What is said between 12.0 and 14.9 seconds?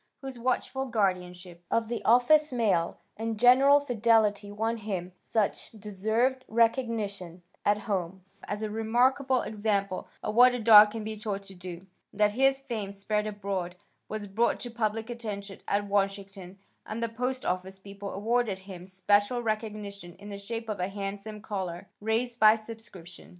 that his fame spread abroad, was brought to